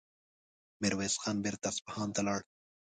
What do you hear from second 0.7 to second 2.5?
ميرويس خان بېرته اصفهان ته لاړ.